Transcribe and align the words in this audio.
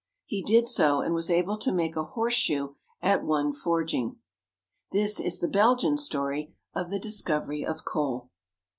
He 0.25 0.41
did 0.41 0.67
so, 0.67 1.01
and 1.01 1.13
was 1.13 1.29
able 1.29 1.59
to 1.59 1.71
make 1.71 1.95
a 1.95 2.03
horseshoe 2.03 2.69
at 3.03 3.23
one 3.23 3.53
forging. 3.53 4.15
This 4.91 5.19
is 5.19 5.37
the 5.37 5.47
Belgian 5.47 5.95
story 5.95 6.55
of 6.73 6.89
the 6.89 6.97
discovery 6.97 7.63
of 7.63 7.85
coal. 7.85 8.31